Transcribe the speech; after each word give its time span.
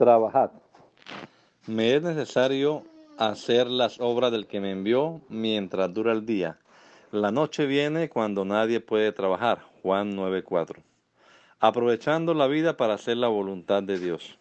Trabajad. 0.00 0.52
Me 1.66 1.94
es 1.94 2.02
necesario 2.02 2.84
hacer 3.18 3.66
las 3.66 4.00
obras 4.00 4.32
del 4.32 4.46
que 4.46 4.58
me 4.58 4.70
envió 4.70 5.20
mientras 5.28 5.92
dura 5.92 6.12
el 6.12 6.24
día. 6.24 6.56
La 7.12 7.30
noche 7.30 7.66
viene 7.66 8.08
cuando 8.08 8.46
nadie 8.46 8.80
puede 8.80 9.12
trabajar. 9.12 9.60
Juan 9.82 10.16
9:4. 10.16 10.82
Aprovechando 11.58 12.32
la 12.32 12.46
vida 12.46 12.78
para 12.78 12.94
hacer 12.94 13.18
la 13.18 13.28
voluntad 13.28 13.82
de 13.82 13.98
Dios. 13.98 14.38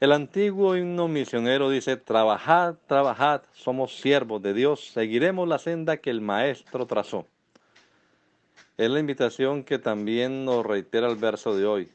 El 0.00 0.10
antiguo 0.10 0.76
himno 0.76 1.06
misionero 1.06 1.70
dice, 1.70 1.96
trabajad, 1.96 2.74
trabajad, 2.88 3.42
somos 3.52 4.00
siervos 4.00 4.42
de 4.42 4.54
Dios, 4.54 4.88
seguiremos 4.92 5.46
la 5.46 5.60
senda 5.60 5.98
que 5.98 6.10
el 6.10 6.20
Maestro 6.20 6.84
trazó. 6.88 7.28
Es 8.76 8.90
la 8.90 8.98
invitación 8.98 9.62
que 9.62 9.78
también 9.78 10.44
nos 10.44 10.66
reitera 10.66 11.06
el 11.06 11.14
verso 11.14 11.54
de 11.54 11.64
hoy. 11.64 11.92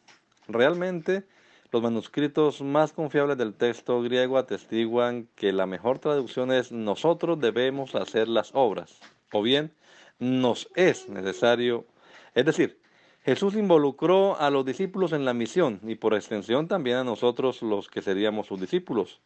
Realmente, 0.47 1.25
los 1.71 1.83
manuscritos 1.83 2.61
más 2.61 2.93
confiables 2.93 3.37
del 3.37 3.53
texto 3.53 4.01
griego 4.01 4.37
atestiguan 4.37 5.27
que 5.35 5.53
la 5.53 5.67
mejor 5.67 5.99
traducción 5.99 6.51
es 6.51 6.71
nosotros 6.71 7.39
debemos 7.39 7.93
hacer 7.95 8.27
las 8.27 8.51
obras, 8.53 8.99
o 9.31 9.41
bien 9.43 9.71
nos 10.17 10.67
es 10.75 11.07
necesario. 11.09 11.85
Es 12.33 12.45
decir, 12.45 12.79
Jesús 13.23 13.55
involucró 13.55 14.39
a 14.39 14.49
los 14.49 14.65
discípulos 14.65 15.11
en 15.11 15.25
la 15.25 15.33
misión 15.33 15.79
y 15.83 15.95
por 15.95 16.15
extensión 16.15 16.67
también 16.67 16.97
a 16.97 17.03
nosotros 17.03 17.61
los 17.61 17.87
que 17.87 18.01
seríamos 18.01 18.47
sus 18.47 18.59
discípulos. 18.59 19.19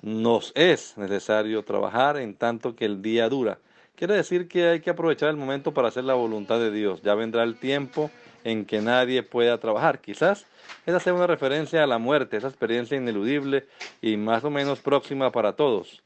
Nos 0.00 0.52
es 0.54 0.96
necesario 0.96 1.64
trabajar 1.64 2.16
en 2.16 2.34
tanto 2.34 2.76
que 2.76 2.84
el 2.84 3.02
día 3.02 3.28
dura. 3.28 3.58
Quiere 3.96 4.14
decir 4.14 4.48
que 4.48 4.68
hay 4.68 4.80
que 4.80 4.90
aprovechar 4.90 5.30
el 5.30 5.36
momento 5.36 5.74
para 5.74 5.88
hacer 5.88 6.04
la 6.04 6.14
voluntad 6.14 6.58
de 6.58 6.70
Dios. 6.70 7.02
Ya 7.02 7.14
vendrá 7.14 7.42
el 7.42 7.56
tiempo 7.56 8.10
en 8.44 8.64
que 8.64 8.80
nadie 8.80 9.22
pueda 9.22 9.58
trabajar. 9.58 10.00
Quizás 10.00 10.46
es 10.86 10.94
hacer 10.94 11.12
una 11.12 11.26
referencia 11.26 11.82
a 11.82 11.86
la 11.86 11.98
muerte, 11.98 12.36
esa 12.36 12.48
experiencia 12.48 12.96
ineludible 12.96 13.66
y 14.00 14.16
más 14.16 14.44
o 14.44 14.50
menos 14.50 14.80
próxima 14.80 15.32
para 15.32 15.54
todos. 15.54 16.02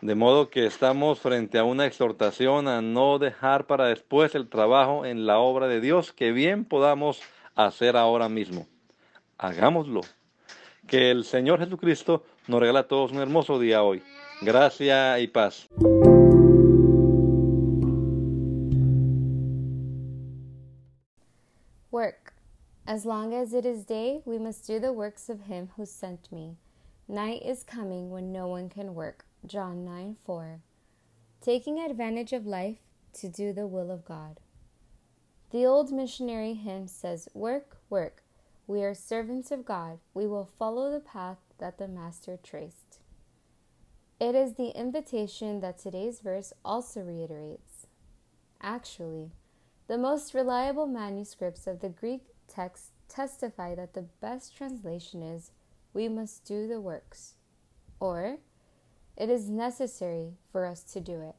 De 0.00 0.14
modo 0.14 0.48
que 0.48 0.66
estamos 0.66 1.18
frente 1.18 1.58
a 1.58 1.64
una 1.64 1.86
exhortación 1.86 2.68
a 2.68 2.80
no 2.80 3.18
dejar 3.18 3.66
para 3.66 3.86
después 3.86 4.34
el 4.34 4.48
trabajo 4.48 5.04
en 5.04 5.26
la 5.26 5.38
obra 5.38 5.66
de 5.66 5.80
Dios 5.80 6.12
que 6.12 6.30
bien 6.30 6.64
podamos 6.64 7.20
hacer 7.56 7.96
ahora 7.96 8.28
mismo. 8.28 8.68
Hagámoslo. 9.38 10.02
Que 10.86 11.10
el 11.10 11.24
Señor 11.24 11.58
Jesucristo 11.58 12.24
nos 12.46 12.60
regala 12.60 12.80
a 12.80 12.88
todos 12.88 13.12
un 13.12 13.18
hermoso 13.18 13.58
día 13.58 13.82
hoy. 13.82 14.02
Gracia 14.40 15.18
y 15.18 15.26
paz. 15.26 15.68
As 22.88 23.04
long 23.04 23.34
as 23.34 23.52
it 23.52 23.66
is 23.66 23.84
day, 23.84 24.22
we 24.24 24.38
must 24.38 24.66
do 24.66 24.80
the 24.80 24.94
works 24.94 25.28
of 25.28 25.42
him 25.42 25.68
who 25.76 25.84
sent 25.84 26.32
me. 26.32 26.56
Night 27.06 27.42
is 27.44 27.62
coming 27.62 28.10
when 28.10 28.32
no 28.32 28.48
one 28.48 28.70
can 28.70 28.94
work. 28.94 29.26
John 29.44 29.84
9 29.84 30.16
4. 30.24 30.62
Taking 31.42 31.78
advantage 31.78 32.32
of 32.32 32.46
life 32.46 32.78
to 33.12 33.28
do 33.28 33.52
the 33.52 33.66
will 33.66 33.90
of 33.90 34.06
God. 34.06 34.40
The 35.50 35.66
old 35.66 35.92
missionary 35.92 36.54
hymn 36.54 36.88
says, 36.88 37.28
Work, 37.34 37.76
work. 37.90 38.22
We 38.66 38.82
are 38.82 38.94
servants 38.94 39.50
of 39.50 39.66
God. 39.66 39.98
We 40.14 40.26
will 40.26 40.48
follow 40.58 40.90
the 40.90 40.98
path 40.98 41.40
that 41.58 41.76
the 41.76 41.88
Master 41.88 42.38
traced. 42.42 43.00
It 44.18 44.34
is 44.34 44.54
the 44.54 44.70
invitation 44.70 45.60
that 45.60 45.78
today's 45.78 46.20
verse 46.20 46.54
also 46.64 47.02
reiterates. 47.02 47.86
Actually, 48.62 49.32
the 49.88 49.98
most 49.98 50.32
reliable 50.32 50.86
manuscripts 50.86 51.66
of 51.66 51.80
the 51.80 51.90
Greek 51.90 52.22
testify 53.08 53.74
that 53.74 53.94
the 53.94 54.06
best 54.20 54.56
translation 54.56 55.22
is, 55.22 55.50
We 55.92 56.08
must 56.08 56.44
do 56.44 56.68
the 56.68 56.80
works, 56.80 57.34
or 57.98 58.38
it 59.16 59.28
is 59.28 59.48
necessary 59.48 60.34
for 60.52 60.66
us 60.66 60.82
to 60.92 61.00
do 61.00 61.20
it. 61.20 61.34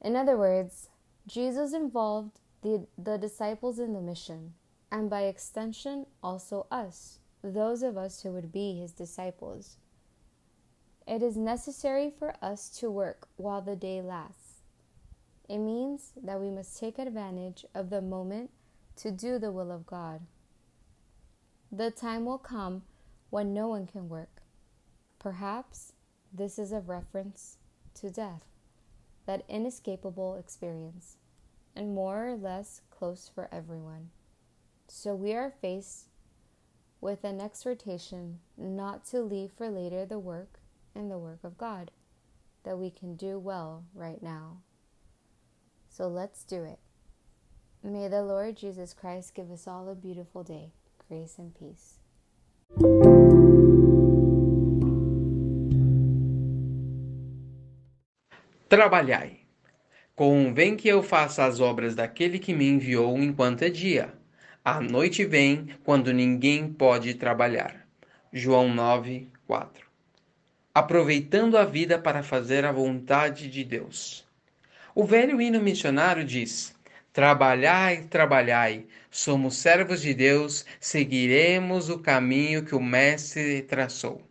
In 0.00 0.16
other 0.16 0.36
words, 0.36 0.88
Jesus 1.26 1.72
involved 1.72 2.40
the, 2.62 2.86
the 2.98 3.16
disciples 3.16 3.78
in 3.78 3.92
the 3.92 4.00
mission, 4.00 4.54
and 4.90 5.08
by 5.08 5.22
extension, 5.22 6.06
also 6.22 6.66
us, 6.70 7.18
those 7.42 7.82
of 7.82 7.96
us 7.96 8.22
who 8.22 8.32
would 8.32 8.52
be 8.52 8.78
his 8.80 8.92
disciples. 8.92 9.76
It 11.06 11.22
is 11.22 11.36
necessary 11.36 12.12
for 12.16 12.34
us 12.42 12.68
to 12.80 12.90
work 12.90 13.28
while 13.36 13.62
the 13.62 13.76
day 13.76 14.00
lasts. 14.00 14.62
It 15.48 15.58
means 15.58 16.12
that 16.22 16.40
we 16.40 16.50
must 16.50 16.78
take 16.78 16.98
advantage 16.98 17.64
of 17.74 17.90
the 17.90 18.00
moment 18.00 18.50
to 18.96 19.10
do 19.10 19.38
the 19.38 19.52
will 19.52 19.72
of 19.72 19.86
God. 19.86 20.20
The 21.70 21.90
time 21.90 22.24
will 22.24 22.38
come 22.38 22.82
when 23.30 23.54
no 23.54 23.68
one 23.68 23.86
can 23.86 24.08
work. 24.08 24.42
Perhaps 25.18 25.92
this 26.32 26.58
is 26.58 26.72
a 26.72 26.80
reference 26.80 27.56
to 27.94 28.10
death, 28.10 28.44
that 29.26 29.44
inescapable 29.48 30.36
experience, 30.36 31.16
and 31.74 31.94
more 31.94 32.28
or 32.28 32.36
less 32.36 32.82
close 32.90 33.30
for 33.34 33.48
everyone. 33.52 34.10
So 34.88 35.14
we 35.14 35.32
are 35.32 35.54
faced 35.62 36.08
with 37.00 37.24
an 37.24 37.40
exhortation 37.40 38.40
not 38.56 39.04
to 39.06 39.20
leave 39.22 39.52
for 39.52 39.68
later 39.70 40.04
the 40.04 40.18
work 40.18 40.60
and 40.94 41.10
the 41.10 41.18
work 41.18 41.40
of 41.42 41.58
God 41.58 41.90
that 42.64 42.78
we 42.78 42.90
can 42.90 43.16
do 43.16 43.38
well 43.38 43.84
right 43.94 44.22
now. 44.22 44.58
So 45.88 46.06
let's 46.06 46.44
do 46.44 46.62
it. 46.64 46.78
May 47.84 48.08
the 48.08 48.22
Lord 48.22 48.56
Jesus 48.56 48.94
Christ 48.94 49.34
give 49.34 49.50
us 49.50 49.66
all 49.66 49.88
a 49.88 49.94
beautiful 49.96 50.44
day. 50.44 50.70
Grace 51.08 51.36
and 51.36 51.52
peace. 51.58 51.98
Trabalhai. 58.68 59.40
Convém 60.14 60.76
que 60.76 60.86
eu 60.86 61.02
faça 61.02 61.44
as 61.44 61.58
obras 61.58 61.96
daquele 61.96 62.38
que 62.38 62.54
me 62.54 62.68
enviou 62.68 63.18
enquanto 63.18 63.62
é 63.62 63.68
dia. 63.68 64.14
A 64.64 64.80
noite 64.80 65.24
vem 65.24 65.74
quando 65.82 66.12
ninguém 66.12 66.72
pode 66.72 67.14
trabalhar. 67.14 67.84
João 68.32 68.72
9, 68.72 69.28
4. 69.44 69.84
Aproveitando 70.72 71.58
a 71.58 71.64
vida 71.64 71.98
para 71.98 72.22
fazer 72.22 72.64
a 72.64 72.70
vontade 72.70 73.50
de 73.50 73.64
Deus. 73.64 74.24
O 74.94 75.04
velho 75.04 75.40
hino 75.40 75.60
missionário 75.60 76.24
diz: 76.24 76.72
Trabalhai, 77.12 78.04
trabalhai, 78.04 78.86
somos 79.10 79.56
servos 79.56 80.00
de 80.00 80.14
Deus, 80.14 80.64
seguiremos 80.80 81.90
o 81.90 81.98
caminho 81.98 82.64
que 82.64 82.74
o 82.74 82.82
Mestre 82.82 83.60
traçou. 83.60 84.22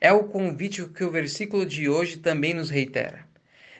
É 0.00 0.10
o 0.12 0.24
convite 0.24 0.82
que 0.88 1.04
o 1.04 1.10
versículo 1.10 1.66
de 1.66 1.90
hoje 1.90 2.16
também 2.16 2.54
nos 2.54 2.70
reitera. 2.70 3.26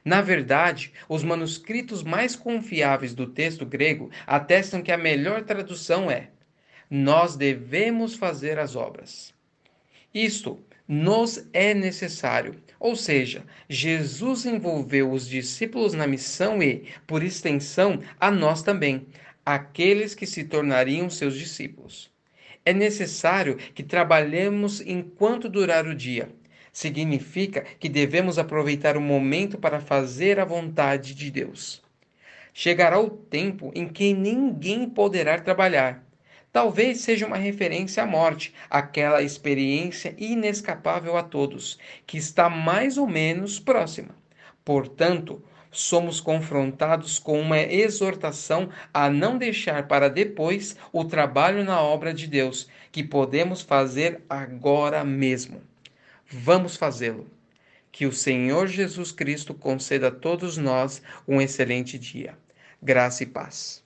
Na 0.04 0.20
verdade, 0.20 0.92
os 1.08 1.24
manuscritos 1.24 2.02
mais 2.02 2.36
confiáveis 2.36 3.14
do 3.14 3.26
texto 3.26 3.64
grego 3.64 4.10
atestam 4.26 4.82
que 4.82 4.92
a 4.92 4.98
melhor 4.98 5.42
tradução 5.42 6.10
é: 6.10 6.28
Nós 6.90 7.36
devemos 7.36 8.16
fazer 8.16 8.58
as 8.58 8.76
obras. 8.76 9.34
Isto 10.12 10.62
nos 10.88 11.46
é 11.52 11.74
necessário. 11.74 12.56
Ou 12.78 12.94
seja, 12.94 13.44
Jesus 13.68 14.46
envolveu 14.46 15.10
os 15.10 15.28
discípulos 15.28 15.94
na 15.94 16.06
missão 16.06 16.62
e, 16.62 16.84
por 17.06 17.22
extensão, 17.22 18.00
a 18.20 18.30
nós 18.30 18.62
também, 18.62 19.06
aqueles 19.44 20.14
que 20.14 20.26
se 20.26 20.44
tornariam 20.44 21.10
seus 21.10 21.34
discípulos. 21.34 22.10
É 22.64 22.72
necessário 22.72 23.56
que 23.56 23.82
trabalhemos 23.82 24.80
enquanto 24.80 25.48
durar 25.48 25.86
o 25.86 25.94
dia. 25.94 26.28
Significa 26.72 27.64
que 27.78 27.88
devemos 27.88 28.38
aproveitar 28.38 28.96
o 28.96 29.00
momento 29.00 29.56
para 29.56 29.80
fazer 29.80 30.38
a 30.38 30.44
vontade 30.44 31.14
de 31.14 31.30
Deus. 31.30 31.82
Chegará 32.52 32.98
o 33.00 33.10
tempo 33.10 33.72
em 33.74 33.88
que 33.88 34.12
ninguém 34.12 34.88
poderá 34.88 35.40
trabalhar 35.40 36.05
talvez 36.56 37.02
seja 37.02 37.26
uma 37.26 37.36
referência 37.36 38.02
à 38.02 38.06
morte, 38.06 38.54
aquela 38.70 39.20
experiência 39.20 40.14
inescapável 40.16 41.14
a 41.14 41.22
todos, 41.22 41.78
que 42.06 42.16
está 42.16 42.48
mais 42.48 42.96
ou 42.96 43.06
menos 43.06 43.60
próxima. 43.60 44.16
Portanto, 44.64 45.44
somos 45.70 46.18
confrontados 46.18 47.18
com 47.18 47.38
uma 47.38 47.60
exortação 47.60 48.70
a 48.94 49.10
não 49.10 49.36
deixar 49.36 49.86
para 49.86 50.08
depois 50.08 50.78
o 50.94 51.04
trabalho 51.04 51.62
na 51.62 51.82
obra 51.82 52.14
de 52.14 52.26
Deus, 52.26 52.66
que 52.90 53.04
podemos 53.04 53.60
fazer 53.60 54.22
agora 54.26 55.04
mesmo. 55.04 55.60
Vamos 56.26 56.74
fazê-lo. 56.74 57.30
Que 57.92 58.06
o 58.06 58.12
Senhor 58.12 58.66
Jesus 58.66 59.12
Cristo 59.12 59.52
conceda 59.52 60.08
a 60.08 60.10
todos 60.10 60.56
nós 60.56 61.02
um 61.28 61.38
excelente 61.38 61.98
dia. 61.98 62.34
Graça 62.82 63.24
e 63.24 63.26
paz. 63.26 63.85